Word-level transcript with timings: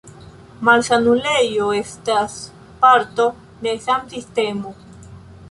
Malsanulejo 0.69 1.67
estas 1.81 2.39
parto 2.87 3.29
de 3.69 3.77
san-sistemo. 3.87 4.75